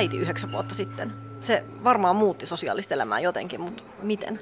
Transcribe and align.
Äiti 0.00 0.18
yhdeksän 0.18 0.52
vuotta 0.52 0.74
sitten. 0.74 1.12
Se 1.40 1.64
varmaan 1.84 2.16
muutti 2.16 2.46
sosiaalista 2.46 2.94
elämää 2.94 3.20
jotenkin, 3.20 3.60
mutta 3.60 3.82
miten? 4.02 4.38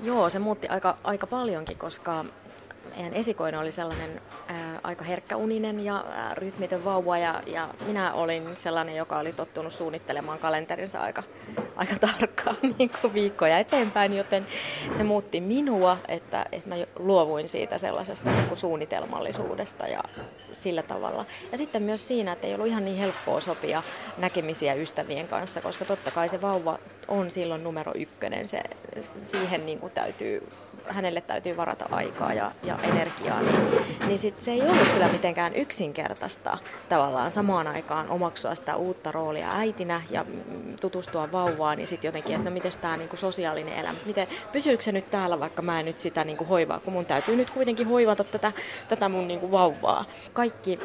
Joo, 0.00 0.30
se 0.30 0.38
muutti 0.38 0.68
aika, 0.68 0.96
aika 1.04 1.26
paljonkin, 1.26 1.78
koska 1.78 2.24
meidän 2.96 3.14
esikoinen 3.14 3.60
oli 3.60 3.72
sellainen 3.72 4.20
ää, 4.48 4.80
aika 4.82 5.04
herkkäuninen 5.04 5.80
ja 5.80 6.04
ää, 6.08 6.34
rytmitön 6.34 6.84
vauva 6.84 7.18
ja, 7.18 7.42
ja 7.46 7.68
minä 7.86 8.12
olin 8.12 8.56
sellainen, 8.56 8.96
joka 8.96 9.18
oli 9.18 9.32
tottunut 9.32 9.72
suunnittelemaan 9.72 10.38
kalenterinsa 10.38 11.00
aika, 11.00 11.22
aika 11.76 11.94
tarkkaan 11.98 12.56
niin 12.78 12.90
kuin 13.00 13.14
viikkoja 13.14 13.58
eteenpäin, 13.58 14.16
joten 14.16 14.46
se 14.96 15.04
muutti 15.04 15.40
minua, 15.40 15.98
että, 16.08 16.46
että 16.52 16.68
mä 16.68 16.74
luovuin 16.96 17.48
siitä 17.48 17.78
sellaisesta 17.78 18.30
niin 18.30 18.48
kuin 18.48 18.58
suunnitelmallisuudesta 18.58 19.86
ja 19.86 20.00
sillä 20.52 20.82
tavalla. 20.82 21.24
Ja 21.52 21.58
sitten 21.58 21.82
myös 21.82 22.08
siinä, 22.08 22.32
että 22.32 22.46
ei 22.46 22.54
ollut 22.54 22.66
ihan 22.66 22.84
niin 22.84 22.96
helppoa 22.96 23.40
sopia 23.40 23.82
näkemisiä 24.18 24.74
ystävien 24.74 25.28
kanssa, 25.28 25.60
koska 25.60 25.84
totta 25.84 26.10
kai 26.10 26.28
se 26.28 26.40
vauva 26.40 26.78
on 27.08 27.30
silloin 27.30 27.64
numero 27.64 27.92
ykkönen, 27.94 28.46
se, 28.46 28.62
siihen 29.22 29.66
niin 29.66 29.78
kuin 29.78 29.92
täytyy 29.92 30.48
hänelle 30.88 31.20
täytyy 31.20 31.56
varata 31.56 31.86
aikaa 31.90 32.32
ja, 32.32 32.52
ja 32.62 32.78
energiaa, 32.82 33.40
niin, 33.40 33.56
niin 34.06 34.18
sit 34.18 34.40
se 34.40 34.52
ei 34.52 34.62
ollut 34.62 34.88
kyllä 34.92 35.08
mitenkään 35.08 35.54
yksinkertaista 35.54 36.58
tavallaan 36.88 37.30
samaan 37.32 37.66
aikaan 37.66 38.10
omaksua 38.10 38.54
sitä 38.54 38.76
uutta 38.76 39.12
roolia 39.12 39.52
äitinä 39.52 40.02
ja 40.10 40.24
tutustua 40.80 41.32
vauvaan, 41.32 41.76
niin 41.76 41.88
sitten 41.88 42.08
jotenkin, 42.08 42.36
että 42.36 42.50
no 42.50 42.54
miten 42.54 42.72
tämä 42.80 42.96
niinku 42.96 43.16
sosiaalinen 43.16 43.78
elämä, 43.78 43.98
miten, 44.06 44.28
pysyykö 44.52 44.82
se 44.82 44.92
nyt 44.92 45.10
täällä, 45.10 45.40
vaikka 45.40 45.62
mä 45.62 45.80
en 45.80 45.86
nyt 45.86 45.98
sitä 45.98 46.24
niinku 46.24 46.44
hoivaa, 46.44 46.80
kun 46.80 46.92
mun 46.92 47.06
täytyy 47.06 47.36
nyt 47.36 47.50
kuitenkin 47.50 47.88
hoivata 47.88 48.24
tätä, 48.24 48.52
tätä 48.88 49.08
mun 49.08 49.28
niinku 49.28 49.50
vauvaa. 49.50 50.04
Kaikki 50.32 50.78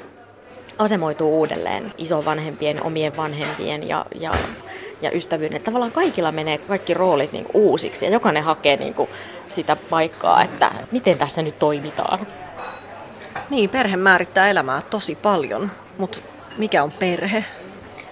asemoituu 0.77 1.39
uudelleen 1.39 1.87
isovanhempien, 1.97 2.83
omien 2.83 3.17
vanhempien 3.17 3.87
ja, 3.87 4.05
ja 4.19 4.31
ja 5.01 5.11
ystävyyden. 5.11 5.61
Tavallaan 5.61 5.91
kaikilla 5.91 6.31
menee 6.31 6.57
kaikki 6.57 6.93
roolit 6.93 7.31
niin 7.31 7.45
kuin 7.45 7.63
uusiksi 7.63 8.05
ja 8.05 8.11
jokainen 8.11 8.43
hakee 8.43 8.77
niin 8.77 8.93
kuin 8.93 9.09
sitä 9.47 9.75
paikkaa, 9.75 10.43
että 10.43 10.71
miten 10.91 11.17
tässä 11.17 11.41
nyt 11.41 11.59
toimitaan. 11.59 12.27
Niin, 13.49 13.69
perhe 13.69 13.97
määrittää 13.97 14.49
elämää 14.49 14.81
tosi 14.81 15.15
paljon, 15.15 15.71
mutta 15.97 16.19
mikä 16.57 16.83
on 16.83 16.91
perhe? 16.91 17.45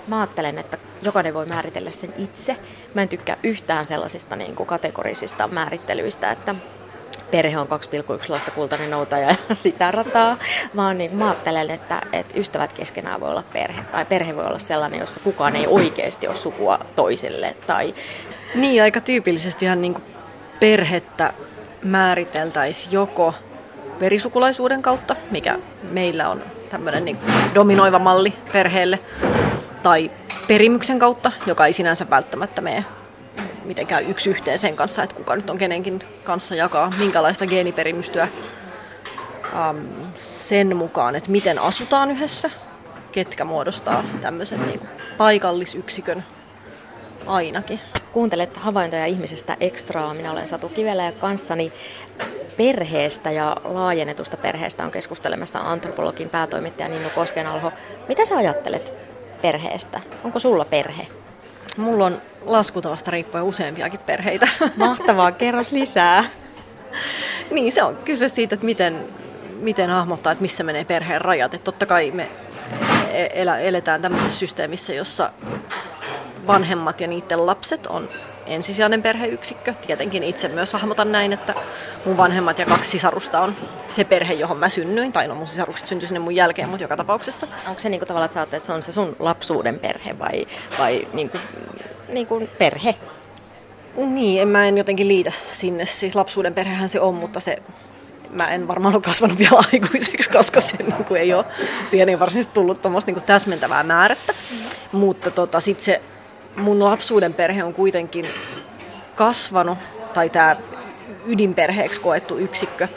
Mä 0.07 0.19
ajattelen, 0.19 0.57
että 0.57 0.77
jokainen 1.01 1.33
voi 1.33 1.45
määritellä 1.45 1.91
sen 1.91 2.13
itse. 2.17 2.57
Mä 2.93 3.01
en 3.01 3.09
tykkää 3.09 3.37
yhtään 3.43 3.85
sellaisista 3.85 4.35
niin 4.35 4.55
kuin 4.55 4.67
kategorisista 4.67 5.47
määrittelyistä, 5.47 6.31
että 6.31 6.55
perhe 7.31 7.57
on 7.57 7.67
2,1 7.67 7.73
lasta 8.29 8.51
kultainen 8.51 8.89
noutaja 8.89 9.35
ja 9.49 9.55
sitä 9.65 9.91
rataa, 9.91 10.37
vaan 10.75 10.97
niin, 10.97 11.15
mä 11.15 11.25
ajattelen, 11.25 11.71
että, 11.71 12.01
että 12.13 12.39
ystävät 12.39 12.73
keskenään 12.73 13.19
voi 13.19 13.29
olla 13.29 13.43
perhe, 13.53 13.81
tai 13.91 14.05
perhe 14.05 14.35
voi 14.35 14.45
olla 14.45 14.59
sellainen, 14.59 14.99
jossa 14.99 15.19
kukaan 15.19 15.55
ei 15.55 15.67
oikeasti 15.67 16.27
ole 16.27 16.35
sukua 16.35 16.79
toiselle. 16.95 17.55
Tai... 17.67 17.93
Niin, 18.55 18.83
aika 18.83 19.01
tyypillisesti 19.01 19.65
ihan 19.65 19.81
niin 19.81 19.95
perhettä 20.59 21.33
määriteltäisiin 21.83 22.91
joko 22.91 23.33
verisukulaisuuden 23.99 24.81
kautta, 24.81 25.15
mikä 25.31 25.59
meillä 25.91 26.29
on 26.29 26.41
tämmöinen 26.69 27.05
niin 27.05 27.17
dominoiva 27.55 27.99
malli 27.99 28.33
perheelle, 28.53 28.99
tai 29.83 30.11
perimyksen 30.47 30.99
kautta, 30.99 31.31
joka 31.45 31.65
ei 31.65 31.73
sinänsä 31.73 32.09
välttämättä 32.09 32.61
mene 32.61 32.85
mitenkään 33.67 34.09
yksi 34.09 34.29
yhteen 34.29 34.59
sen 34.59 34.75
kanssa, 34.75 35.03
että 35.03 35.15
kuka 35.15 35.35
nyt 35.35 35.49
on 35.49 35.57
kenenkin 35.57 35.99
kanssa 36.23 36.55
jakaa 36.55 36.93
minkälaista 36.97 37.47
geeniperimystyä 37.47 38.27
um, 39.69 39.87
sen 40.15 40.77
mukaan, 40.77 41.15
että 41.15 41.31
miten 41.31 41.59
asutaan 41.59 42.11
yhdessä, 42.11 42.49
ketkä 43.11 43.45
muodostaa 43.45 44.03
tämmöisen 44.21 44.61
niin 44.67 44.79
kuin 44.79 44.89
paikallisyksikön 45.17 46.23
ainakin. 47.25 47.79
Kuuntelet 48.13 48.57
havaintoja 48.57 49.05
ihmisestä 49.05 49.57
ekstraa. 49.59 50.13
Minä 50.13 50.31
olen 50.31 50.47
Satu 50.47 50.69
Kivelä 50.69 51.05
ja 51.05 51.11
kanssani 51.11 51.73
perheestä 52.57 53.31
ja 53.31 53.57
laajennetusta 53.63 54.37
perheestä 54.37 54.83
on 54.83 54.91
keskustelemassa 54.91 55.59
antropologin 55.59 56.29
päätoimittaja 56.29 56.89
Ninnu 56.89 57.09
Koskenalho. 57.09 57.71
Mitä 58.07 58.25
sä 58.25 58.37
ajattelet 58.37 58.93
perheestä? 59.41 60.01
Onko 60.23 60.39
sulla 60.39 60.65
perhe? 60.65 61.07
Mulla 61.77 62.05
on 62.05 62.21
laskutavasta 62.45 63.11
riippuen 63.11 63.43
useampiakin 63.43 63.99
perheitä. 63.99 64.47
Mahtavaa, 64.75 65.31
kerros 65.31 65.71
lisää. 65.71 66.23
niin, 67.51 67.71
se 67.71 67.83
on 67.83 67.95
kyse 67.95 68.27
siitä, 68.27 68.55
että 68.55 68.65
miten, 68.65 69.07
miten 69.59 69.89
hahmottaa, 69.89 70.31
että 70.31 70.41
missä 70.41 70.63
menee 70.63 70.85
perheen 70.85 71.21
rajat. 71.21 71.53
Että 71.53 71.65
totta 71.65 71.85
kai 71.85 72.11
me 72.11 72.29
e- 73.11 73.41
elä, 73.41 73.59
eletään 73.59 74.01
tämmöisessä 74.01 74.39
systeemissä, 74.39 74.93
jossa 74.93 75.31
vanhemmat 76.47 77.01
ja 77.01 77.07
niiden 77.07 77.45
lapset 77.45 77.87
on 77.87 78.09
ensisijainen 78.47 79.01
perheyksikkö. 79.01 79.73
Tietenkin 79.73 80.23
itse 80.23 80.47
myös 80.47 80.73
hahmotan 80.73 81.11
näin, 81.11 81.33
että 81.33 81.53
mun 82.05 82.17
vanhemmat 82.17 82.59
ja 82.59 82.65
kaksi 82.65 82.89
sisarusta 82.89 83.41
on 83.41 83.55
se 83.89 84.03
perhe, 84.03 84.33
johon 84.33 84.57
mä 84.57 84.69
synnyin. 84.69 85.13
Tai 85.13 85.27
no 85.27 85.35
mun 85.35 85.47
sisarukset 85.47 85.87
syntyi 85.87 86.07
sinne 86.07 86.19
mun 86.19 86.35
jälkeen, 86.35 86.69
mutta 86.69 86.83
joka 86.83 86.97
tapauksessa. 86.97 87.47
Onko 87.67 87.79
se 87.79 87.89
niinku 87.89 88.05
tavallaan, 88.05 88.25
että 88.25 88.33
sä 88.33 88.43
että 88.43 88.65
se 88.65 88.73
on 88.73 88.81
se 88.81 88.91
sun 88.91 89.15
lapsuuden 89.19 89.79
perhe 89.79 90.19
vai, 90.19 90.47
vai 90.79 91.07
niinku, 91.13 91.37
niinku 92.07 92.47
perhe? 92.57 92.95
Niin, 93.95 94.41
en 94.41 94.47
mä 94.47 94.65
en 94.65 94.77
jotenkin 94.77 95.07
liitä 95.07 95.31
sinne. 95.31 95.85
Siis 95.85 96.15
lapsuuden 96.15 96.53
perhehän 96.53 96.89
se 96.89 96.99
on, 96.99 97.15
mutta 97.15 97.39
se 97.39 97.57
mä 98.29 98.49
en 98.49 98.67
varmaan 98.67 98.95
ole 98.95 99.01
kasvanut 99.01 99.37
vielä 99.37 99.63
aikuiseksi, 99.73 100.29
koska 100.29 100.61
se 100.61 100.77
niin 100.77 101.05
kuin 101.05 101.21
ei 101.21 101.33
ole, 101.33 101.45
siihen 101.85 102.09
ei 102.09 102.19
varsinaisesti 102.19 102.53
tullut 102.53 102.81
tuommoista 102.81 103.11
niin 103.11 103.23
täsmentävää 103.23 103.83
määrättä. 103.83 104.33
Mm. 104.33 104.57
Mutta 104.99 105.31
tota, 105.31 105.59
sitten 105.59 105.85
se 105.85 106.01
mun 106.57 106.83
lapsuuden 106.83 107.33
perhe 107.33 107.63
on 107.63 107.73
kuitenkin 107.73 108.25
kasvanut, 109.15 109.77
tai 110.13 110.29
tämä 110.29 110.55
ydinperheeksi 111.25 112.01
koettu 112.01 112.37
yksikkö, 112.37 112.87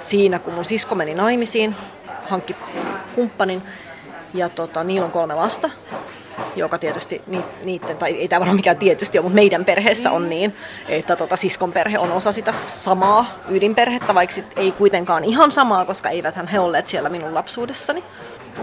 siinä 0.00 0.38
kun 0.38 0.54
mun 0.54 0.64
sisko 0.64 0.94
meni 0.94 1.14
naimisiin, 1.14 1.76
hankki 2.28 2.56
kumppanin, 3.14 3.62
ja 4.34 4.48
tota, 4.48 4.84
niillä 4.84 5.04
on 5.04 5.10
kolme 5.12 5.34
lasta, 5.34 5.70
joka 6.56 6.78
tietysti 6.78 7.22
niiden, 7.64 7.96
tai 7.96 8.12
ei 8.12 8.28
tämä 8.28 8.40
varmaan 8.40 8.56
mikään 8.56 8.76
tietysti 8.76 9.18
ole, 9.18 9.22
mutta 9.22 9.34
meidän 9.34 9.64
perheessä 9.64 10.10
on 10.10 10.28
niin, 10.28 10.52
että 10.88 11.16
tota, 11.16 11.36
siskon 11.36 11.72
perhe 11.72 11.98
on 11.98 12.12
osa 12.12 12.32
sitä 12.32 12.52
samaa 12.52 13.34
ydinperhettä, 13.48 14.14
vaikka 14.14 14.34
sit 14.34 14.46
ei 14.56 14.72
kuitenkaan 14.72 15.24
ihan 15.24 15.52
samaa, 15.52 15.84
koska 15.84 16.10
eiväthän 16.10 16.48
he 16.48 16.60
olleet 16.60 16.86
siellä 16.86 17.08
minun 17.08 17.34
lapsuudessani. 17.34 18.04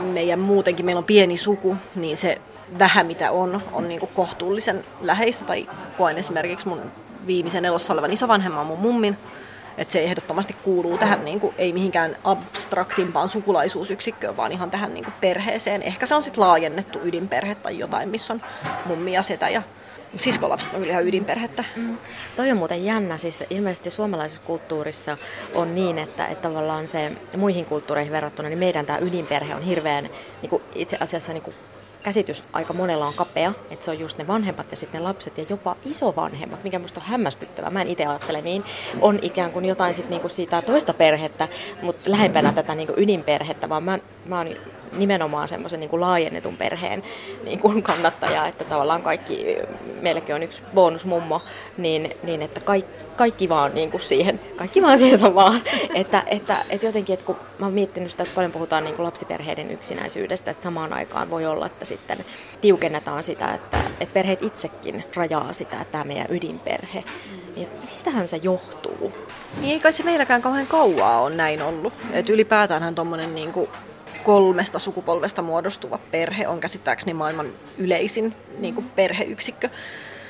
Meidän 0.01 0.39
muutenkin, 0.39 0.85
meillä 0.85 0.99
on 0.99 1.05
pieni 1.05 1.37
suku, 1.37 1.77
niin 1.95 2.17
se 2.17 2.41
vähän 2.79 3.07
mitä 3.07 3.31
on, 3.31 3.61
on 3.72 3.88
niin 3.88 4.00
kuin 4.00 4.11
kohtuullisen 4.13 4.85
läheistä. 5.01 5.45
Tai 5.45 5.69
koen 5.97 6.17
esimerkiksi 6.17 6.67
mun 6.67 6.91
viimeisen 7.28 7.66
elossa 7.66 7.94
olevan 7.94 8.11
isovanhemman 8.11 8.66
mun 8.66 8.79
mummin, 8.79 9.17
että 9.78 9.91
se 9.91 10.00
ehdottomasti 10.00 10.56
kuuluu 10.63 10.97
tähän, 10.97 11.25
niin 11.25 11.39
kuin, 11.39 11.56
ei 11.57 11.73
mihinkään 11.73 12.17
abstraktimpaan 12.23 13.29
sukulaisuusyksikköön, 13.29 14.38
vaan 14.38 14.51
ihan 14.51 14.72
tähän 14.72 14.94
niin 14.94 15.03
kuin 15.03 15.13
perheeseen. 15.22 15.81
Ehkä 15.81 16.06
se 16.06 16.16
on 16.16 16.23
sitten 16.23 16.44
laajennettu 16.44 17.00
ydinperhe 17.03 17.56
tai 17.56 17.79
jotain, 17.79 18.09
missä 18.09 18.34
on 18.34 18.41
mummi 18.85 19.13
ja 19.13 19.22
setä 19.22 19.50
ja 19.50 19.61
siskolapset 20.16 20.73
on 20.73 20.79
kyllä 20.79 20.91
ihan 20.91 21.07
ydinperhettä. 21.07 21.63
Mm. 21.75 21.97
Toi 22.35 22.51
on 22.51 22.57
muuten 22.57 22.85
jännä, 22.85 23.17
siis 23.17 23.44
ilmeisesti 23.50 23.91
suomalaisessa 23.91 24.41
kulttuurissa 24.45 25.17
on 25.55 25.75
niin, 25.75 26.00
että, 26.00 26.28
että 26.28 26.50
tavallaan 26.50 26.88
se 26.88 27.11
muihin 27.38 27.66
kulttuureihin 27.66 28.13
verrattuna, 28.13 28.50
niin 28.50 28.59
meidän 28.59 28.85
tämä 28.85 29.00
ydinperhe 29.00 29.55
on 29.55 29.61
hirveän 29.61 30.09
niin 30.41 30.50
kuin 30.50 30.63
itse 30.75 30.97
asiassa 31.00 31.34
niin 31.34 31.44
kuin 31.44 31.55
käsitys 32.03 32.44
aika 32.53 32.74
monella 32.74 33.08
on 33.08 33.14
kapea, 33.14 33.53
että 33.72 33.85
se 33.85 33.91
on 33.91 34.00
just 34.00 34.17
ne 34.17 34.28
vanhemmat 34.28 34.72
ja 34.72 34.78
sitten 34.78 35.02
ne 35.02 35.08
lapset 35.08 35.38
ja 35.38 35.46
jopa 35.50 35.76
isovanhemmat, 35.85 36.64
mikä 36.64 36.79
musta 36.79 37.00
on 37.00 37.05
hämmästyttävää. 37.05 37.70
Mä 37.70 37.82
en 37.82 37.88
itse 37.88 38.05
ajattele 38.05 38.41
niin, 38.41 38.64
on 39.02 39.20
ikään 39.22 39.52
kuin 39.52 39.66
jotain 39.66 39.94
sit 39.94 40.09
niinku 40.09 40.29
siitä 40.29 40.61
toista 40.61 40.94
perhettä, 40.94 41.47
mutta 41.82 42.11
lähempänä 42.11 42.53
tätä 42.53 42.76
niinku 42.76 42.94
ydinperhettä, 42.97 43.70
vaan 43.70 43.84
mä, 43.84 44.00
mä 44.26 44.38
oon 44.38 44.47
nimenomaan 44.97 45.47
semmoisen 45.47 45.79
niin 45.79 46.01
laajennetun 46.01 46.57
perheen 46.57 47.03
niin 47.43 47.59
kuin 47.59 47.84
kannattaja, 47.84 48.47
että 48.47 48.63
tavallaan 48.63 49.01
kaikki, 49.01 49.57
meilläkin 50.01 50.35
on 50.35 50.43
yksi 50.43 50.61
bonusmummo, 50.73 51.41
niin, 51.78 52.11
niin 52.23 52.41
että 52.41 52.59
kaikki, 52.59 53.05
kaikki 53.16 53.49
vaan 53.49 53.75
niin 53.75 53.91
kuin 53.91 54.01
siihen, 54.01 54.40
kaikki 54.55 54.81
vaan 54.81 54.97
siihen 54.97 55.19
samaan. 55.19 55.61
että, 55.95 56.23
että, 56.28 56.57
että 56.69 56.85
jotenkin, 56.85 57.13
että 57.13 57.25
kun 57.25 57.35
mä 57.59 57.66
oon 57.66 57.73
miettinyt 57.73 58.11
sitä, 58.11 58.23
että 58.23 58.35
paljon 58.35 58.51
puhutaan 58.51 58.84
niin 58.84 58.95
kuin 58.95 59.05
lapsiperheiden 59.05 59.72
yksinäisyydestä, 59.72 60.51
että 60.51 60.63
samaan 60.63 60.93
aikaan 60.93 61.29
voi 61.29 61.46
olla, 61.46 61.66
että 61.66 61.85
sitten 61.85 62.25
tiukennetaan 62.61 63.23
sitä, 63.23 63.53
että, 63.53 63.78
että 63.99 64.13
perheet 64.13 64.43
itsekin 64.43 65.03
rajaa 65.16 65.53
sitä, 65.53 65.81
että 65.81 65.91
tämä 65.91 66.03
meidän 66.03 66.28
ydinperhe. 66.29 67.03
Ja 67.55 67.67
mistähän 67.85 68.28
se 68.28 68.37
johtuu? 68.37 69.13
Niin 69.61 69.73
ei 69.73 69.79
kai 69.79 69.93
se 69.93 70.03
meilläkään 70.03 70.41
kauhean 70.41 70.67
kauaa 70.67 71.22
on 71.22 71.37
näin 71.37 71.61
ollut. 71.61 71.93
Että 72.11 72.34
ylipäätäänhän 72.34 72.96
tuommoinen 72.96 73.35
niin 73.35 73.51
kuin 73.51 73.69
kolmesta 74.23 74.79
sukupolvesta 74.79 75.41
muodostuva 75.41 75.97
perhe 76.11 76.47
on 76.47 76.59
käsittääkseni 76.59 77.14
maailman 77.14 77.47
yleisin 77.78 78.35
niin 78.59 78.75
kuin 78.75 78.90
perheyksikkö. 78.90 79.70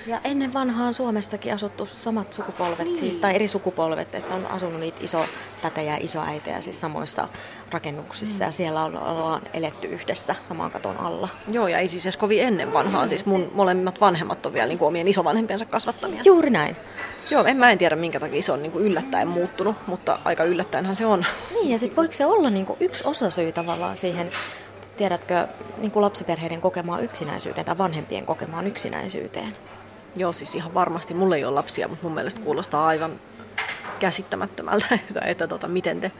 Ja 0.07 0.21
ennen 0.23 0.53
vanhaan 0.53 0.93
Suomessakin 0.93 1.53
asuttu 1.53 1.85
samat 1.85 2.33
sukupolvet, 2.33 2.87
niin. 2.87 2.97
siis, 2.97 3.17
tai 3.17 3.35
eri 3.35 3.47
sukupolvet, 3.47 4.15
että 4.15 4.35
on 4.35 4.45
asunut 4.45 4.79
niitä 4.79 4.99
iso 5.01 5.25
tätejä 5.61 5.93
ja 5.93 6.03
isoäitejä 6.03 6.61
siis 6.61 6.81
samoissa 6.81 7.27
rakennuksissa 7.71 8.43
mm. 8.43 8.47
ja 8.47 8.51
siellä 8.51 8.83
ollaan 8.83 9.41
eletty 9.53 9.87
yhdessä 9.87 10.35
saman 10.43 10.71
katon 10.71 10.97
alla. 10.97 11.29
Joo, 11.51 11.67
ja 11.67 11.79
ei 11.79 11.87
siis 11.87 12.05
edes 12.05 12.17
kovin 12.17 12.41
ennen 12.41 12.73
vanhaa, 12.73 13.07
siis 13.07 13.25
mun 13.25 13.43
siis... 13.43 13.55
molemmat 13.55 14.01
vanhemmat 14.01 14.45
on 14.45 14.53
vielä 14.53 14.67
niin 14.67 14.77
kuin 14.77 14.87
omien 14.87 15.07
isovanhempiensa 15.07 15.65
kasvattamia. 15.65 16.21
Juuri 16.25 16.49
näin. 16.49 16.75
Joo, 17.29 17.45
en 17.45 17.57
mä 17.57 17.71
en 17.71 17.77
tiedä 17.77 17.95
minkä 17.95 18.19
takia 18.19 18.41
se 18.41 18.51
on 18.51 18.61
niin 18.61 18.71
kuin 18.71 18.85
yllättäen 18.85 19.27
muuttunut, 19.27 19.75
mutta 19.87 20.19
aika 20.25 20.43
yllättäenhän 20.43 20.95
se 20.95 21.05
on. 21.05 21.25
Niin, 21.53 21.69
ja 21.69 21.79
sitten 21.79 21.95
voiko 21.95 22.13
se 22.13 22.25
olla 22.25 22.49
niin 22.49 22.65
kuin 22.65 22.77
yksi 22.79 23.03
syy 23.29 23.51
tavallaan 23.51 23.97
siihen 23.97 24.29
tiedätkö, 24.97 25.47
niin 25.77 25.91
kuin 25.91 26.01
lapsiperheiden 26.01 26.61
kokemaan 26.61 27.03
yksinäisyyteen 27.03 27.65
tai 27.65 27.77
vanhempien 27.77 28.25
kokemaan 28.25 28.67
yksinäisyyteen? 28.67 29.55
Joo, 30.15 30.33
siis 30.33 30.55
ihan 30.55 30.73
varmasti. 30.73 31.13
Mulla 31.13 31.35
ei 31.35 31.45
ole 31.45 31.53
lapsia, 31.53 31.87
mutta 31.87 32.03
mun 32.03 32.13
mielestä 32.13 32.41
kuulostaa 32.41 32.87
aivan 32.87 33.19
käsittämättömältä, 33.99 34.85
että, 35.09 35.21
että 35.25 35.47
tota, 35.47 35.67
miten, 35.67 36.01
te, 36.01 36.11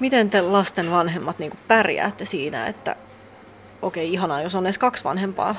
miten 0.00 0.30
te 0.30 0.40
lasten 0.40 0.90
vanhemmat 0.90 1.38
niin 1.38 1.52
pärjäätte 1.68 2.24
siinä, 2.24 2.66
että 2.66 2.96
okei, 3.82 4.04
okay, 4.04 4.14
ihanaa, 4.14 4.42
jos 4.42 4.54
on 4.54 4.66
edes 4.66 4.78
kaksi 4.78 5.04
vanhempaa, 5.04 5.54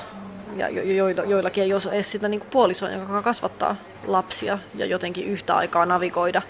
ja 0.56 0.68
jo, 0.68 0.82
jo, 0.82 1.24
joillakin 1.24 1.64
ei 1.64 1.72
ole 1.72 1.82
edes 1.92 2.12
sitä 2.12 2.28
niin 2.28 2.42
puolisoa, 2.50 2.90
joka 2.90 3.22
kasvattaa 3.22 3.76
lapsia 4.06 4.58
ja 4.74 4.86
jotenkin 4.86 5.24
yhtä 5.24 5.56
aikaa 5.56 5.86
navigoida 5.86 6.42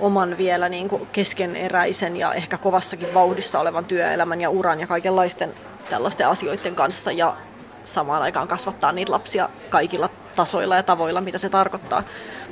oman 0.00 0.38
vielä 0.38 0.68
niin 0.68 0.88
keskeneräisen 1.12 2.16
ja 2.16 2.34
ehkä 2.34 2.58
kovassakin 2.58 3.14
vauhdissa 3.14 3.60
olevan 3.60 3.84
työelämän 3.84 4.40
ja 4.40 4.50
uran 4.50 4.80
ja 4.80 4.86
kaikenlaisten 4.86 5.54
tällaisten 5.90 6.28
asioiden 6.28 6.74
kanssa 6.74 7.12
ja 7.12 7.36
samaan 7.84 8.22
aikaan 8.22 8.48
kasvattaa 8.48 8.92
niitä 8.92 9.12
lapsia 9.12 9.48
kaikilla 9.70 10.08
tasoilla 10.36 10.76
ja 10.76 10.82
tavoilla, 10.82 11.20
mitä 11.20 11.38
se 11.38 11.48
tarkoittaa. 11.48 12.02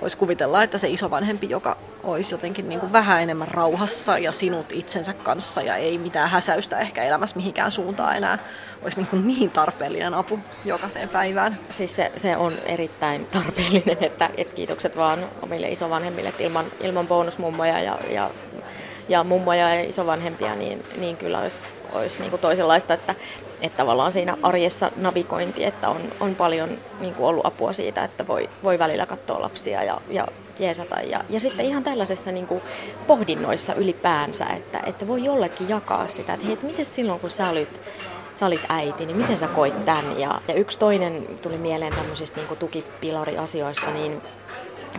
Voisi 0.01 0.17
kuvitella, 0.17 0.63
että 0.63 0.79
se 0.79 0.89
isovanhempi, 0.89 1.51
joka 1.51 1.77
olisi 2.03 2.35
jotenkin 2.35 2.69
niin 2.69 2.81
kuin 2.81 2.93
vähän 2.93 3.23
enemmän 3.23 3.49
rauhassa 3.49 4.19
ja 4.19 4.33
sinut 4.33 4.73
itsensä 4.73 5.13
kanssa 5.13 5.63
ja 5.63 5.77
ei 5.77 5.99
mitään 5.99 6.31
häsäystä 6.31 6.79
ehkä 6.79 7.03
elämässä 7.03 7.37
mihinkään 7.37 7.71
suuntaan 7.71 8.17
enää, 8.17 8.39
olisi 8.83 9.01
niin, 9.01 9.07
kuin 9.07 9.27
niin 9.27 9.51
tarpeellinen 9.51 10.15
apu 10.15 10.39
jokaiseen 10.65 11.09
päivään. 11.09 11.59
Siis 11.69 11.97
se, 11.97 12.13
se 12.17 12.37
on 12.37 12.53
erittäin 12.67 13.27
tarpeellinen, 13.27 13.97
että, 14.01 14.31
että 14.37 14.55
kiitokset 14.55 14.97
vaan 14.97 15.25
omille 15.43 15.69
isovanhemmille, 15.69 16.29
että 16.29 16.43
ilman, 16.43 16.67
ilman 16.81 17.09
bonusmummoja 17.09 17.81
ja, 17.81 17.99
ja, 18.11 18.31
ja 19.09 19.25
mummoja 19.25 19.75
ja 19.75 19.83
isovanhempia, 19.89 20.55
niin, 20.55 20.85
niin 20.99 21.17
kyllä 21.17 21.39
olisi 21.39 21.69
olisi 21.93 22.21
niin 22.21 22.31
kuin 22.31 22.41
toisenlaista, 22.41 22.95
että, 22.95 23.15
että 23.63 23.77
tavallaan 23.77 24.13
siinä 24.13 24.37
arjessa 24.43 24.91
navigointi, 24.97 25.65
että 25.65 25.89
on, 25.89 26.01
on 26.21 26.35
paljon 26.35 26.79
niin 27.01 27.15
kuin 27.15 27.27
ollut 27.27 27.47
apua 27.47 27.73
siitä, 27.73 28.05
että 28.05 28.27
voi, 28.27 28.49
voi 28.65 28.79
välillä 28.79 29.07
katsoa 29.07 29.41
lapsia 29.41 29.85
ja, 29.85 30.01
ja 30.11 30.27
jeesata. 30.59 31.01
Ja, 31.01 31.25
ja 31.29 31.41
sitten 31.41 31.67
ihan 31.67 31.85
tällaisessa 31.85 32.33
niin 32.33 32.47
kuin 32.47 32.63
pohdinnoissa 33.07 33.75
ylipäänsä, 33.75 34.47
että, 34.47 34.81
että 34.87 35.09
voi 35.09 35.25
jollekin 35.25 35.69
jakaa 35.69 36.09
sitä, 36.09 36.35
että 36.35 36.47
hei, 36.47 36.53
että 36.53 36.67
miten 36.67 36.85
silloin 36.85 37.21
kun 37.21 37.31
sä 37.31 37.49
olit, 37.49 37.81
sä 38.33 38.47
olit 38.47 38.65
äiti, 38.69 39.07
niin 39.07 39.17
miten 39.17 39.39
sä 39.39 39.47
koit 39.47 39.85
tämän? 39.85 40.21
Ja, 40.21 40.41
ja 40.49 40.55
yksi 40.55 40.79
toinen 40.79 41.27
tuli 41.43 41.59
mieleen 41.59 41.95
tämmöisistä 41.95 42.41
niin 42.41 42.59
tukipilariasioista, 42.59 43.91
niin 43.91 44.23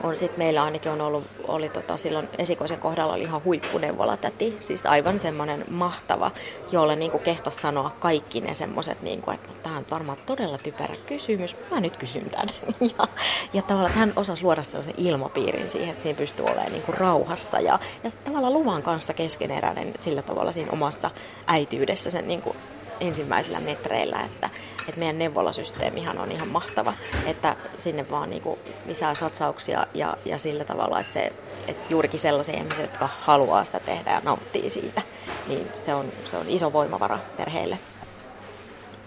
on 0.03 0.17
sit 0.17 0.37
meillä 0.37 0.63
ainakin 0.63 0.91
on 0.91 1.01
ollut, 1.01 1.23
oli 1.47 1.69
tota, 1.69 1.97
silloin 1.97 2.29
esikoisen 2.37 2.79
kohdalla 2.79 3.13
oli 3.13 3.23
ihan 3.23 3.43
huippuneuvola-täti, 3.43 4.57
siis 4.59 4.85
aivan 4.85 5.19
semmoinen 5.19 5.65
mahtava, 5.69 6.31
jolle 6.71 6.95
niin 6.95 7.11
kuin 7.11 7.23
kehtas 7.23 7.55
sanoa 7.55 7.89
kaikki 7.99 8.41
ne 8.41 8.53
semmoiset, 8.53 9.01
niin 9.01 9.21
kuin, 9.21 9.35
että 9.35 9.47
no, 9.47 9.55
tämä 9.63 9.77
on 9.77 9.85
varmaan 9.91 10.17
todella 10.25 10.57
typerä 10.57 10.95
kysymys, 11.05 11.55
mä 11.71 11.79
nyt 11.79 11.97
kysyn 11.97 12.29
tämän. 12.29 12.49
Ja, 12.97 13.07
ja 13.53 13.61
tavallaan 13.61 13.93
hän 13.93 14.13
osasi 14.15 14.43
luoda 14.43 14.63
sellaisen 14.63 14.93
ilmapiirin 14.97 15.69
siihen, 15.69 15.89
että 15.89 16.03
siinä 16.03 16.17
pystyy 16.17 16.45
olemaan 16.45 16.71
niin 16.71 16.83
kuin 16.83 16.97
rauhassa 16.97 17.59
ja, 17.59 17.79
ja 18.03 18.11
tavallaan 18.23 18.53
luvan 18.53 18.83
kanssa 18.83 19.13
keskeneräinen 19.13 19.93
sillä 19.99 20.21
tavalla 20.21 20.51
siinä 20.51 20.71
omassa 20.71 21.11
äityydessä 21.47 22.09
sen 22.09 22.27
niin 22.27 22.41
kuin 22.41 22.57
ensimmäisillä 23.01 23.59
metreillä, 23.59 24.21
että, 24.21 24.49
että 24.87 24.99
meidän 24.99 25.19
neuvolasysteemihan 25.19 26.17
on 26.17 26.31
ihan 26.31 26.47
mahtava, 26.47 26.93
että 27.25 27.55
sinne 27.77 28.09
vaan 28.09 28.29
niin 28.29 28.41
kuin 28.41 28.59
lisää 28.85 29.15
satsauksia 29.15 29.87
ja, 29.93 30.17
ja 30.25 30.37
sillä 30.37 30.63
tavalla, 30.63 30.99
että, 30.99 31.13
se, 31.13 31.33
että 31.67 31.85
juurikin 31.89 32.19
sellaisia 32.19 32.57
ihmisiä, 32.57 32.83
jotka 32.83 33.09
haluaa 33.21 33.65
sitä 33.65 33.79
tehdä 33.79 34.11
ja 34.11 34.21
nauttii 34.23 34.69
siitä, 34.69 35.01
niin 35.47 35.67
se 35.73 35.93
on, 35.93 36.05
se 36.25 36.37
on 36.37 36.49
iso 36.49 36.73
voimavara 36.73 37.19
perheelle. 37.37 37.79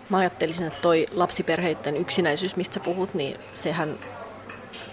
Mä 0.08 0.18
ajattelisin, 0.18 0.66
että 0.66 0.82
toi 0.82 1.06
lapsiperheiden 1.12 1.96
yksinäisyys, 1.96 2.56
mistä 2.56 2.74
sä 2.74 2.80
puhut, 2.80 3.14
niin 3.14 3.38
sehän 3.54 3.98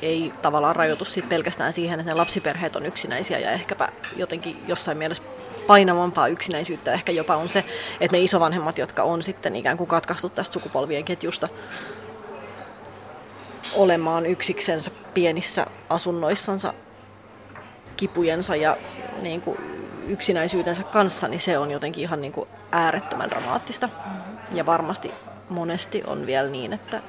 ei 0.02 0.34
tavallaan 0.42 0.76
rajoitu 0.76 1.06
sit 1.06 1.30
pelkästään 1.30 1.74
siihen, 1.74 2.00
että 2.00 2.12
ne 2.12 2.18
lapsiperheet 2.18 2.76
on 2.76 2.86
yksinäisiä 2.86 3.40
ja 3.40 3.52
ehkäpä 3.52 3.90
jotenkin 4.16 4.64
jossain 4.68 4.98
mielessä 4.98 5.24
painavampaa 5.68 6.28
yksinäisyyttä 6.28 6.94
ehkä 6.94 7.12
jopa 7.12 7.36
on 7.36 7.50
se, 7.50 7.66
että 8.00 8.18
ne 8.18 8.24
isovanhemmat, 8.24 8.78
jotka 8.78 9.04
on 9.04 9.24
sitten 9.24 9.56
ikään 9.56 9.78
kuin 9.78 9.88
katkaistu 9.88 10.30
tästä 10.30 10.54
sukupolvien 10.54 11.06
ketjusta 11.06 11.50
olemaan 13.76 14.26
yksiksensä 14.26 14.92
pienissä 15.14 15.68
asunnoissansa 15.90 16.74
kipujensa 17.98 18.56
ja 18.56 18.78
niin 19.22 19.42
kuin 19.42 19.58
yksinäisyytensä 20.08 20.84
kanssa, 20.84 21.28
niin 21.28 21.40
se 21.40 21.58
on 21.58 21.72
jotenkin 21.72 22.04
ihan 22.04 22.22
niin 22.22 22.34
kuin 22.34 22.50
äärettömän 22.72 23.30
dramaattista. 23.30 23.90
Ja 24.54 24.66
varmasti 24.66 25.12
monesti 25.50 26.04
on 26.08 26.26
vielä 26.26 26.50
niin, 26.50 26.74
että, 26.74 27.02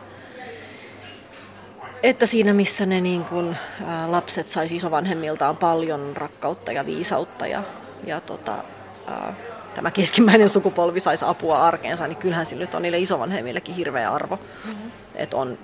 että 2.03 2.27
siinä 2.27 2.53
missä 2.53 2.87
ne 2.87 3.01
niin 3.01 3.25
kuin, 3.25 3.57
ää, 3.87 4.13
lapset 4.13 4.49
saisi 4.49 4.77
isovanhemmiltaan 4.77 5.57
paljon 5.57 6.17
rakkautta 6.17 6.73
ja 6.73 6.87
viisautta 6.87 7.47
ja 7.47 7.63
ja 8.07 8.21
tota, 8.21 8.59
ää, 9.07 9.35
tämä 9.75 9.91
keskimmäinen 9.91 10.49
sukupolvi 10.49 11.01
saisi 11.01 11.25
apua 11.25 11.63
arkeensa, 11.63 12.07
niin 12.07 12.17
kyllähän 12.17 12.47
sillä 12.47 12.61
nyt 12.61 12.75
on 12.75 12.83
niille 12.83 12.99
isovanhemmillekin 12.99 13.75
hirveä 13.75 14.11
arvo, 14.11 14.37
mm-hmm. 14.37 14.91
että 15.15 15.37
on 15.37 15.59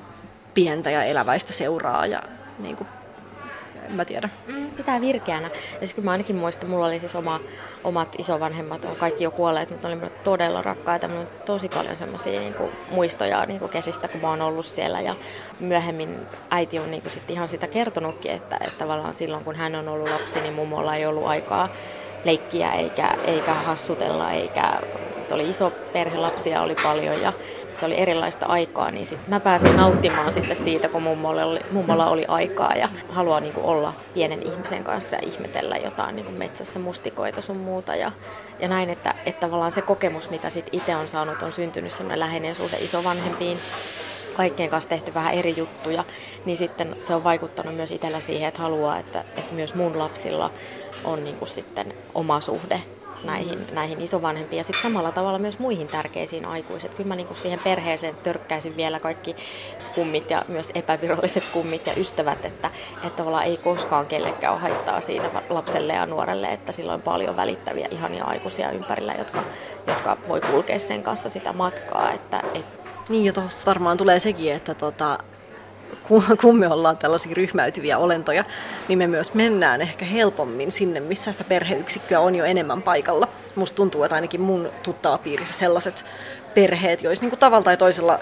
pientä 0.55 0.90
ja 0.90 1.02
eläväistä 1.02 1.52
seuraa 1.52 2.06
ja 2.06 2.23
niin 2.58 2.76
kuin, 2.76 2.88
en 3.88 3.94
mä 3.94 4.05
tiedä. 4.05 4.29
Mm, 4.46 4.70
pitää 4.70 5.00
virkeänä. 5.00 5.50
Ja 5.81 5.87
siis 5.87 5.96
mä 5.96 6.11
ainakin 6.11 6.37
muistan, 6.37 6.70
mulla 6.70 6.87
oli 6.87 7.00
siis 7.00 7.17
oma, 7.17 7.40
omat 7.85 8.14
isovanhemmat, 8.19 8.84
on 8.84 8.96
kaikki 8.96 9.25
jo 9.25 9.31
kuolleet, 9.31 9.70
mutta 9.70 9.88
oli 9.88 9.96
todella 10.25 10.62
rakkaita. 10.62 11.08
Mulla 11.08 11.20
on 11.20 11.29
tosi 11.46 11.69
paljon 11.69 11.96
semmoisia 11.96 12.41
niin 12.41 12.55
muistoja 12.91 13.46
niin 13.46 13.58
kuin 13.58 13.69
kesistä, 13.69 14.08
kun 14.08 14.20
mä 14.20 14.31
oon 14.31 14.43
ollut 14.43 14.67
siellä. 14.67 15.00
Ja 15.00 15.17
myöhemmin 15.60 16.27
äiti 16.51 16.79
on 16.79 16.91
niin 16.91 17.03
kuin 17.03 17.13
sit 17.13 17.31
ihan 17.31 17.48
sitä 17.48 17.67
kertonutkin, 17.67 18.31
että, 18.32 18.56
että 18.56 18.79
tavallaan 18.79 19.15
silloin 19.15 19.44
kun 19.44 19.56
hän 19.56 19.74
on 19.74 19.89
ollut 19.89 20.10
lapsi, 20.10 20.41
niin 20.41 20.55
mummolla 20.55 20.96
ei 20.96 21.06
ollut 21.06 21.27
aikaa 21.27 21.69
leikkiä 22.25 22.72
eikä, 22.72 23.15
eikä 23.25 23.55
hassutella, 23.55 24.31
eikä 24.31 24.81
oli 25.31 25.48
iso 25.48 25.72
perhe, 25.93 26.17
lapsia 26.17 26.63
oli 26.63 26.75
paljon 26.82 27.22
ja 27.22 27.32
se 27.72 27.87
oli 27.87 28.01
erilaista 28.01 28.46
aikaa, 28.46 28.91
niin 28.91 29.06
sit 29.06 29.29
mä 29.29 29.41
pääsin 29.41 29.77
nauttimaan 29.77 30.32
sitten 30.32 30.56
siitä, 30.56 30.89
kun 30.89 31.03
mummolla 31.03 31.44
oli, 31.44 31.60
mummolla 31.70 32.10
oli 32.10 32.25
aikaa 32.29 32.75
ja 32.75 32.89
haluaa 33.08 33.41
niin 33.41 33.53
olla 33.56 33.93
pienen 34.15 34.43
ihmisen 34.43 34.84
kanssa 34.84 35.17
ja 35.17 35.22
ihmetellä 35.29 35.77
jotain 35.77 36.17
niin 36.17 36.32
metsässä 36.32 36.79
mustikoita 36.79 37.41
sun 37.41 37.56
muuta 37.56 37.94
ja, 37.94 38.13
ja 38.60 38.69
näin, 38.69 38.91
että, 38.91 39.15
että 39.27 39.41
tavallaan 39.41 39.72
se 39.72 39.82
kokemus, 39.82 40.31
mitä 40.31 40.51
sit 40.51 40.69
itse 40.72 40.96
on 40.96 41.08
saanut, 41.08 41.43
on 41.43 41.53
syntynyt 41.53 41.93
semmoinen 41.93 42.20
läheinen 42.20 42.55
suhde 42.55 42.77
isovanhempiin 42.77 43.58
kaikkien 44.39 44.71
kanssa 44.71 44.91
tehty 44.91 45.15
vähän 45.15 45.35
eri 45.35 45.55
juttuja, 45.57 46.05
niin 46.45 46.57
sitten 46.57 46.97
se 47.01 47.15
on 47.15 47.25
vaikuttanut 47.25 47.75
myös 47.75 47.93
itsellä 47.93 48.21
siihen, 48.21 48.49
että 48.49 48.63
haluaa, 48.63 48.99
että, 48.99 49.25
että 49.37 49.55
myös 49.55 49.75
mun 49.75 49.99
lapsilla 49.99 50.51
on 51.05 51.25
niin 51.25 51.37
kuin 51.37 51.49
sitten 51.49 51.95
oma 52.15 52.41
suhde 52.41 52.83
näihin, 53.25 53.59
näihin 53.73 54.01
isovanhempiin 54.01 54.59
ja 54.59 54.65
sitten 54.65 54.83
samalla 54.83 55.13
tavalla 55.13 55.39
myös 55.39 55.59
muihin 55.59 55.87
tärkeisiin 55.87 56.45
aikuiset. 56.45 56.95
Kyllä 56.95 57.09
mä 57.09 57.17
niin 57.17 57.27
kuin 57.27 57.37
siihen 57.37 57.61
perheeseen 57.65 58.17
törkkäisin 58.17 58.77
vielä 58.77 59.01
kaikki 59.01 59.37
kummit 59.95 60.31
ja 60.31 60.45
myös 60.49 60.73
epäviralliset 60.75 61.45
kummit 61.53 61.87
ja 61.87 61.93
ystävät, 61.97 62.45
että, 62.45 62.71
että 62.95 63.17
tavallaan 63.17 63.45
ei 63.45 63.57
koskaan 63.57 64.07
kellekään 64.07 64.53
ole 64.53 64.61
haittaa 64.61 65.01
siitä 65.01 65.43
lapselle 65.49 65.93
ja 65.93 66.07
nuorelle, 66.07 66.53
että 66.53 66.73
sillä 66.73 66.95
on 66.95 67.03
paljon 67.03 67.37
välittäviä 67.37 67.89
ihania 67.91 68.25
aikuisia 68.25 68.71
ympärillä, 68.71 69.15
jotka, 69.19 69.43
jotka 69.87 70.17
voi 70.29 70.41
kulkea 70.41 70.79
sen 70.79 71.03
kanssa 71.03 71.29
sitä 71.29 71.53
matkaa, 71.53 72.13
että, 72.13 72.43
että 72.55 72.78
niin 73.08 73.24
ja 73.24 73.32
tuossa 73.32 73.67
varmaan 73.67 73.96
tulee 73.96 74.20
sekin, 74.20 74.53
että 74.53 74.74
tota, 74.74 75.19
kun, 76.41 76.58
me 76.58 76.69
ollaan 76.69 76.96
tällaisia 76.96 77.34
ryhmäytyviä 77.34 77.98
olentoja, 77.98 78.44
niin 78.88 78.98
me 78.98 79.06
myös 79.06 79.34
mennään 79.34 79.82
ehkä 79.82 80.05
helpommin 80.05 80.72
sinne, 80.72 81.00
missä 81.00 81.32
sitä 81.32 81.44
perheyksikköä 81.44 82.20
on 82.20 82.34
jo 82.34 82.44
enemmän 82.44 82.82
paikalla. 82.82 83.29
Musta 83.55 83.77
tuntuu, 83.77 84.05
että 84.05 84.15
ainakin 84.15 84.41
mun 84.41 84.70
tuttavapiirissä 84.82 85.55
sellaiset 85.55 86.05
perheet, 86.55 87.03
joissa 87.03 87.27
niin 87.27 87.38
tavalla 87.38 87.65
tai 87.65 87.77
toisella 87.77 88.20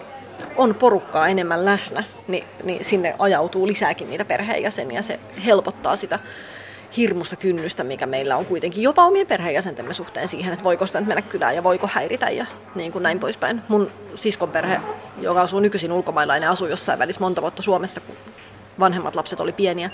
on 0.57 0.75
porukkaa 0.75 1.29
enemmän 1.29 1.65
läsnä, 1.65 2.05
niin, 2.29 2.45
niin 2.65 2.85
sinne 2.85 3.15
ajautuu 3.19 3.67
lisääkin 3.67 4.11
niitä 4.11 4.25
perheenjäseniä. 4.25 5.03
Se 5.03 5.21
helpottaa 5.47 5.97
sitä 5.97 6.19
hirmusta 6.97 7.37
kynnystä, 7.37 7.85
mikä 7.85 8.07
meillä 8.07 8.37
on 8.37 8.47
kuitenkin 8.47 8.83
jopa 8.83 9.05
omien 9.05 9.27
perheenjäsentemme 9.27 9.93
suhteen 9.93 10.29
siihen, 10.29 10.53
että 10.53 10.65
voiko 10.65 10.87
sitä 10.87 11.01
nyt 11.01 11.09
mennä 11.09 11.23
kylään 11.23 11.57
ja 11.57 11.65
voiko 11.65 11.91
häiritä 11.93 12.31
ja 12.31 12.47
niin 12.75 12.93
kuin 12.93 13.03
näin 13.03 13.21
poispäin. 13.21 13.63
Mun 13.69 13.91
siskon 14.15 14.51
perhe, 14.51 14.81
joka 15.21 15.41
asuu 15.41 15.61
nykyisin 15.61 15.93
ulkomailla, 15.93 16.39
ne 16.39 16.47
asui 16.47 16.71
jossain 16.71 16.99
välissä 16.99 17.21
monta 17.21 17.43
vuotta 17.43 17.63
Suomessa, 17.63 18.01
kun 18.01 18.17
vanhemmat 18.79 19.15
lapset 19.15 19.41
oli 19.41 19.53
pieniä. 19.53 19.91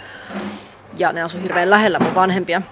Ja 0.99 1.13
ne 1.13 1.23
asui 1.23 1.43
hirveän 1.43 1.71
lähellä 1.71 1.99
mun 1.99 2.15
vanhempia, 2.15 2.63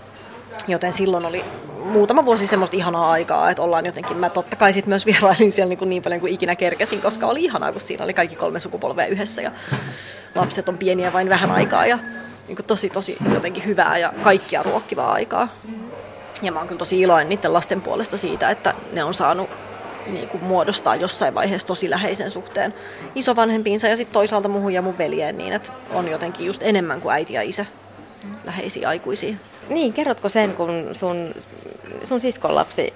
joten 0.68 0.92
silloin 0.92 1.26
oli 1.26 1.44
muutama 1.84 2.24
vuosi 2.24 2.46
semmoista 2.46 2.76
ihanaa 2.76 3.10
aikaa, 3.10 3.50
että 3.50 3.62
ollaan 3.62 3.86
jotenkin, 3.86 4.16
mä 4.16 4.30
totta 4.30 4.56
kai 4.56 4.72
sit 4.72 4.86
myös 4.86 5.06
vierailin 5.06 5.52
siellä 5.52 5.68
niin, 5.68 5.78
kuin 5.78 5.88
niin 5.88 6.02
paljon 6.02 6.20
kuin 6.20 6.32
ikinä 6.32 6.56
kerkesin, 6.56 7.00
koska 7.00 7.26
oli 7.26 7.44
ihanaa, 7.44 7.72
kun 7.72 7.80
siinä 7.80 8.04
oli 8.04 8.14
kaikki 8.14 8.36
kolme 8.36 8.60
sukupolvea 8.60 9.06
yhdessä 9.06 9.42
ja 9.42 9.50
lapset 10.34 10.68
on 10.68 10.78
pieniä 10.78 11.12
vain 11.12 11.28
vähän 11.28 11.50
aikaa 11.50 11.86
ja 11.86 11.98
niin 12.50 12.56
kuin 12.56 12.66
tosi 12.66 12.90
tosi 12.90 13.16
jotenkin 13.34 13.64
hyvää 13.64 13.98
ja 13.98 14.12
kaikkia 14.22 14.62
ruokkivaa 14.62 15.12
aikaa. 15.12 15.48
Ja 16.42 16.52
mä 16.52 16.58
oon 16.58 16.68
kyllä 16.68 16.78
tosi 16.78 17.00
iloinen 17.00 17.28
niiden 17.28 17.52
lasten 17.52 17.82
puolesta 17.82 18.18
siitä, 18.18 18.50
että 18.50 18.74
ne 18.92 19.04
on 19.04 19.14
saanut 19.14 19.50
niin 20.06 20.28
kuin 20.28 20.44
muodostaa 20.44 20.96
jossain 20.96 21.34
vaiheessa 21.34 21.66
tosi 21.66 21.90
läheisen 21.90 22.30
suhteen 22.30 22.74
isovanhempiinsa 23.14 23.88
ja 23.88 23.96
sitten 23.96 24.12
toisaalta 24.12 24.48
muuhun 24.48 24.72
ja 24.72 24.82
mun 24.82 24.98
veljeen 24.98 25.38
niin, 25.38 25.52
että 25.52 25.72
on 25.94 26.08
jotenkin 26.08 26.46
just 26.46 26.62
enemmän 26.62 27.00
kuin 27.00 27.12
äiti 27.12 27.32
ja 27.32 27.42
isä 27.42 27.66
läheisiä 28.44 28.88
aikuisia. 28.88 29.36
Niin, 29.68 29.92
kerrotko 29.92 30.28
sen, 30.28 30.54
kun 30.54 30.88
sun, 30.92 31.34
sun 32.04 32.20
siskon 32.20 32.54
lapsi 32.54 32.94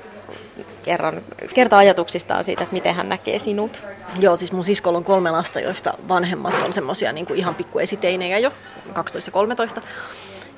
kerran, 0.83 1.23
kertoo 1.55 1.79
ajatuksistaan 1.79 2.45
siitä, 2.45 2.63
että 2.63 2.73
miten 2.73 2.95
hän 2.95 3.09
näkee 3.09 3.39
sinut? 3.39 3.85
Joo, 4.21 4.37
siis 4.37 4.53
mun 4.53 4.65
siskolla 4.65 4.99
on 4.99 5.05
kolme 5.05 5.31
lasta, 5.31 5.61
joista 5.61 5.95
vanhemmat 6.09 6.55
on 6.63 6.73
semmosia 6.73 7.13
niin 7.13 7.27
kuin 7.27 7.39
ihan 7.39 7.55
pikkuesiteinejä 7.55 8.39
jo, 8.39 8.53
12 8.93 9.29
ja 9.29 9.33
13. 9.33 9.81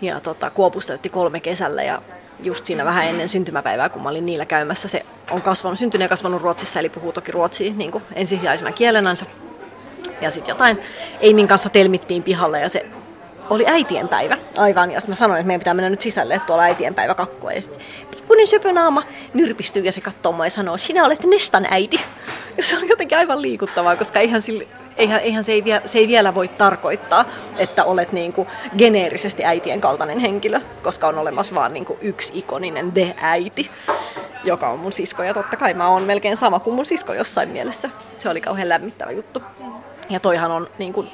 Ja 0.00 0.20
tota, 0.20 0.50
Kuopus 0.50 0.86
täytti 0.86 1.08
kolme 1.08 1.40
kesällä 1.40 1.82
ja 1.82 2.02
just 2.42 2.66
siinä 2.66 2.84
vähän 2.84 3.06
ennen 3.06 3.28
syntymäpäivää, 3.28 3.88
kun 3.88 4.02
mä 4.02 4.08
olin 4.08 4.26
niillä 4.26 4.46
käymässä. 4.46 4.88
Se 4.88 5.06
on 5.30 5.42
kasvanut, 5.42 5.78
syntynyt 5.78 6.04
ja 6.04 6.08
kasvanut 6.08 6.42
Ruotsissa, 6.42 6.80
eli 6.80 6.88
puhuu 6.88 7.12
toki 7.12 7.32
ruotsia 7.32 7.72
niin 7.72 7.90
kuin 7.90 8.04
ensisijaisena 8.14 8.72
kielenänsä. 8.72 9.26
Ja 10.20 10.30
sitten 10.30 10.52
jotain 10.52 10.78
Eimin 11.20 11.48
kanssa 11.48 11.68
telmittiin 11.68 12.22
pihalle 12.22 12.60
ja 12.60 12.68
se 12.68 12.86
oli 13.50 13.66
äitienpäivä. 13.66 14.36
Aivan, 14.58 14.90
ja 14.90 15.00
mä 15.08 15.14
sanoin, 15.14 15.40
että 15.40 15.46
meidän 15.46 15.60
pitää 15.60 15.74
mennä 15.74 15.90
nyt 15.90 16.00
sisälle, 16.00 16.34
että 16.34 16.46
tuolla 16.46 16.62
äitienpäivä 16.62 17.14
kakkua. 17.14 17.52
Ja 17.52 17.62
sitten 17.62 17.82
pikkuinen 18.10 18.46
söpönaama 18.46 19.02
nyrpistyy 19.34 19.82
ja 19.82 19.92
se 19.92 20.00
katsoo 20.00 20.32
mua 20.32 20.46
ja 20.46 20.50
sanoo, 20.50 20.76
sinä 20.76 21.04
olet 21.04 21.24
Nestan 21.24 21.66
äiti. 21.70 22.00
Ja 22.56 22.62
se 22.62 22.78
oli 22.78 22.88
jotenkin 22.88 23.18
aivan 23.18 23.42
liikuttavaa, 23.42 23.96
koska 23.96 24.20
eihän, 24.20 24.42
sille, 24.42 24.66
eihän, 24.96 25.20
eihän 25.20 25.44
se, 25.44 25.52
ei 25.52 25.64
vie, 25.64 25.82
se 25.84 25.98
ei 25.98 26.08
vielä 26.08 26.34
voi 26.34 26.48
tarkoittaa, 26.48 27.24
että 27.58 27.84
olet 27.84 28.12
niin 28.12 28.32
kuin 28.32 28.48
geneerisesti 28.78 29.44
äitien 29.44 29.80
kaltainen 29.80 30.18
henkilö, 30.18 30.60
koska 30.82 31.08
on 31.08 31.18
olemassa 31.18 31.54
vaan 31.54 31.72
niin 31.72 31.84
kuin 31.84 31.98
yksi 32.02 32.32
ikoninen 32.36 32.94
de-äiti, 32.94 33.70
joka 34.44 34.68
on 34.68 34.78
mun 34.78 34.92
sisko. 34.92 35.22
Ja 35.22 35.34
totta 35.34 35.56
kai 35.56 35.74
mä 35.74 35.88
oon 35.88 36.02
melkein 36.02 36.36
sama 36.36 36.60
kuin 36.60 36.76
mun 36.76 36.86
sisko 36.86 37.14
jossain 37.14 37.48
mielessä. 37.48 37.90
Se 38.18 38.28
oli 38.28 38.40
kauhean 38.40 38.68
lämmittävä 38.68 39.10
juttu. 39.10 39.42
Ja 40.10 40.20
toihan 40.20 40.50
on 40.50 40.68
niin 40.78 40.92
kuin 40.92 41.10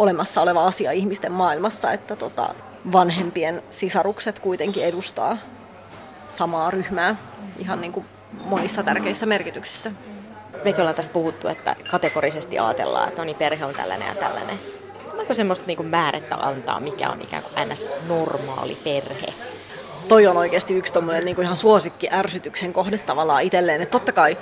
olemassa 0.00 0.42
oleva 0.42 0.66
asia 0.66 0.92
ihmisten 0.92 1.32
maailmassa, 1.32 1.92
että 1.92 2.16
tota, 2.16 2.54
vanhempien 2.92 3.62
sisarukset 3.70 4.40
kuitenkin 4.40 4.84
edustaa 4.84 5.36
samaa 6.26 6.70
ryhmää 6.70 7.16
ihan 7.58 7.80
niin 7.80 7.92
kuin 7.92 8.06
monissa 8.44 8.82
tärkeissä 8.82 9.26
merkityksissä. 9.26 9.92
Mekin 10.64 10.80
ollaan 10.80 10.94
tästä 10.94 11.12
puhuttu, 11.12 11.48
että 11.48 11.76
kategorisesti 11.90 12.58
ajatellaan, 12.58 13.08
että 13.08 13.20
no 13.20 13.24
niin, 13.24 13.36
perhe 13.36 13.64
on 13.64 13.74
tällainen 13.74 14.08
ja 14.08 14.14
tällainen. 14.14 14.58
Onko 15.18 15.34
semmoista 15.34 15.66
niin 15.66 15.76
kuin 15.76 15.88
määrettä 15.88 16.36
antaa, 16.36 16.80
mikä 16.80 17.10
on 17.10 17.20
ikään 17.20 17.42
kuin 17.42 17.68
ns. 17.68 17.86
normaali 18.08 18.76
perhe? 18.84 19.34
Toi 20.08 20.26
on 20.26 20.36
oikeasti 20.36 20.74
yksi 20.74 20.92
tommonen 20.92 21.24
niin 21.24 21.34
kuin 21.34 21.44
ihan 21.44 21.56
suosikki 21.56 22.08
ärsytyksen 22.12 22.72
kohde 22.72 22.98
tavallaan 22.98 23.42
itselleen. 23.42 23.82
Että 23.82 23.92
totta 23.92 24.12
kai 24.12 24.36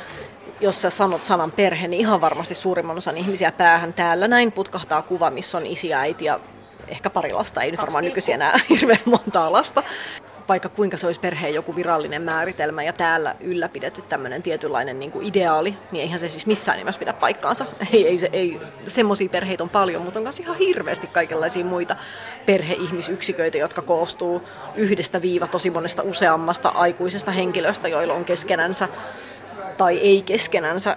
jos 0.61 0.83
sä 0.83 0.91
sanot 0.91 1.23
sanan 1.23 1.53
perhe, 1.53 1.89
niin 1.89 2.01
ihan 2.01 2.21
varmasti 2.21 2.55
suurimman 2.55 2.97
osan 2.97 3.17
ihmisiä 3.17 3.53
päähän 3.53 3.93
täällä 3.93 4.29
näin 4.29 4.53
putkahtaa 4.53 5.03
kuva, 5.03 5.31
missä 5.31 5.59
on 5.59 5.67
isi 5.67 5.89
ja 5.89 6.01
äiti 6.01 6.25
ja 6.25 6.41
ehkä 6.89 7.11
pari 7.11 7.33
lasta, 7.33 7.63
ei 7.63 7.71
nyt 7.71 7.81
varmaan 7.81 8.05
nykyisin 8.05 8.35
enää 8.35 8.61
hirveän 8.71 8.99
montaa 9.05 9.53
lasta. 9.53 9.83
Vaikka 10.49 10.69
kuinka 10.69 10.97
se 10.97 11.07
olisi 11.07 11.21
perheen 11.21 11.55
joku 11.55 11.77
virallinen 11.77 12.23
määritelmä 12.23 12.83
ja 12.83 12.93
täällä 12.93 13.37
ylläpidetty 13.41 14.03
tämmöinen 14.03 14.43
tietynlainen 14.43 14.99
niin 14.99 15.11
kuin 15.11 15.27
ideaali, 15.27 15.75
niin 15.93 16.03
eihän 16.03 16.21
se 16.21 16.29
siis 16.29 16.47
missään 16.47 16.79
nimessä 16.79 16.99
pidä 16.99 17.13
paikkaansa. 17.13 17.67
Ei, 17.93 18.09
ei, 18.09 18.19
se, 18.19 18.31
ei 18.33 18.61
semmoisia 18.85 19.29
perheitä 19.29 19.63
on 19.63 19.69
paljon, 19.69 20.03
mutta 20.03 20.19
on 20.19 20.23
myös 20.23 20.41
ihan 20.41 20.57
hirveästi 20.57 21.07
kaikenlaisia 21.07 21.65
muita 21.65 21.97
perheihmisyksiköitä, 22.47 23.59
jotka 23.59 23.83
koostuu 23.83 24.43
yhdestä 24.75 25.23
viiva 25.23 25.47
tosi 25.47 25.71
monesta 25.71 26.03
useammasta 26.03 26.69
aikuisesta 26.69 27.31
henkilöstä, 27.31 27.89
joilla 27.89 28.15
on 28.15 28.25
keskenänsä 28.25 28.89
tai 29.79 29.99
ei 29.99 30.23
keskenänsä 30.23 30.97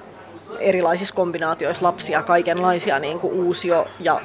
erilaisissa 0.60 1.16
kombinaatioissa 1.16 1.86
lapsia, 1.86 2.24
kaikenlaisia 2.24 3.00
niin 3.00 3.20
kuin 3.20 3.34
uusio- 3.34 3.88
ja 4.00 4.22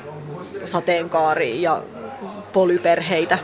sateenkaari- 0.64 1.62
ja 1.62 1.82
polyperheitä, 2.52 3.38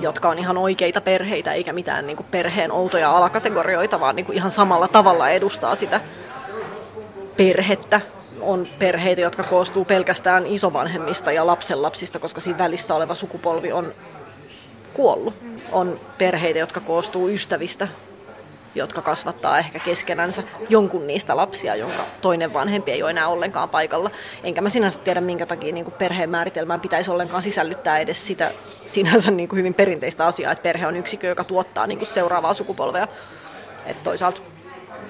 jotka 0.00 0.28
on 0.28 0.38
ihan 0.38 0.58
oikeita 0.58 1.00
perheitä, 1.00 1.52
eikä 1.52 1.72
mitään 1.72 2.06
niin 2.06 2.16
kuin 2.16 2.26
perheen 2.30 2.72
outoja 2.72 3.16
alakategorioita, 3.16 4.00
vaan 4.00 4.16
niin 4.16 4.26
kuin 4.26 4.36
ihan 4.36 4.50
samalla 4.50 4.88
tavalla 4.88 5.30
edustaa 5.30 5.74
sitä 5.74 6.00
perhettä. 7.36 8.00
On 8.40 8.66
perheitä, 8.78 9.20
jotka 9.20 9.42
koostuu 9.42 9.84
pelkästään 9.84 10.46
isovanhemmista 10.46 11.32
ja 11.32 11.46
lapsenlapsista, 11.46 12.18
koska 12.18 12.40
siinä 12.40 12.58
välissä 12.58 12.94
oleva 12.94 13.14
sukupolvi 13.14 13.72
on 13.72 13.94
kuollut. 14.92 15.34
On 15.72 16.00
perheitä, 16.18 16.58
jotka 16.58 16.80
koostuu 16.80 17.28
ystävistä, 17.28 17.88
jotka 18.74 19.02
kasvattaa 19.02 19.58
ehkä 19.58 19.78
keskenänsä 19.78 20.42
jonkun 20.68 21.06
niistä 21.06 21.36
lapsia, 21.36 21.74
jonka 21.74 22.02
toinen 22.20 22.52
vanhempi 22.52 22.92
ei 22.92 23.02
ole 23.02 23.10
enää 23.10 23.28
ollenkaan 23.28 23.68
paikalla. 23.68 24.10
Enkä 24.44 24.60
mä 24.60 24.68
sinänsä 24.68 24.98
tiedä, 24.98 25.20
minkä 25.20 25.46
takia 25.46 25.72
niin 25.72 25.92
perheen 25.98 26.30
määritelmään 26.30 26.80
pitäisi 26.80 27.10
ollenkaan 27.10 27.42
sisällyttää 27.42 27.98
edes 27.98 28.26
sitä 28.26 28.52
sinänsä 28.86 29.30
niin 29.30 29.48
hyvin 29.54 29.74
perinteistä 29.74 30.26
asiaa, 30.26 30.52
että 30.52 30.62
perhe 30.62 30.86
on 30.86 30.96
yksikö, 30.96 31.26
joka 31.26 31.44
tuottaa 31.44 31.86
niin 31.86 32.06
seuraavaa 32.06 32.54
sukupolvea. 32.54 33.08
Et 33.86 34.02
toisaalta 34.02 34.40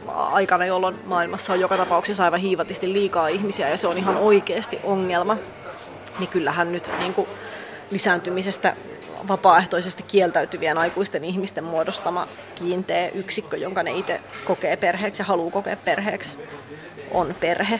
aikana, 0.09 0.67
jolloin 0.67 0.97
maailmassa 1.05 1.53
on 1.53 1.61
joka 1.61 1.77
tapauksessa 1.77 2.25
aivan 2.25 2.41
hiivatisti 2.41 2.93
liikaa 2.93 3.29
ihmisiä 3.29 3.69
ja 3.69 3.77
se 3.77 3.87
on 3.87 3.99
ihan 3.99 4.17
oikeasti 4.17 4.79
ongelma, 4.85 5.37
niin 6.19 6.29
kyllähän 6.29 6.73
nyt 6.73 6.91
niin 6.99 7.15
lisääntymisestä 7.91 8.77
vapaaehtoisesti 9.29 10.03
kieltäytyvien 10.03 10.79
aikuisten 10.79 11.25
ihmisten 11.25 11.65
muodostama 11.65 12.29
kiinteä 12.55 13.09
yksikkö, 13.09 13.57
jonka 13.57 13.83
ne 13.83 13.91
itse 13.91 14.21
kokee 14.45 14.77
perheeksi 14.77 15.23
ja 15.23 15.27
haluaa 15.27 15.51
kokea 15.51 15.77
perheeksi, 15.77 16.37
on 17.11 17.35
perhe. 17.41 17.77